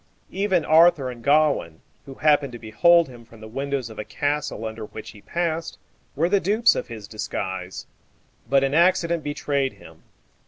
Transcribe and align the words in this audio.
Even 0.31 0.65
Arthur 0.65 1.11
and 1.11 1.23
Gawain, 1.23 1.81
who 2.07 2.15
happened 2.15 2.53
to 2.53 2.57
behold 2.57 3.07
him 3.07 3.23
from 3.23 3.39
the 3.39 3.47
windows 3.47 3.87
of 3.91 3.99
a 3.99 4.03
castle 4.03 4.65
under 4.65 4.85
which 4.85 5.11
he 5.11 5.21
passed, 5.21 5.77
were 6.15 6.27
the 6.27 6.39
dupes 6.39 6.73
of 6.73 6.87
his 6.87 7.07
disguise. 7.07 7.85
But 8.49 8.63
an 8.63 8.73
accident 8.73 9.23
betrayed 9.23 9.73
him. 9.73 10.01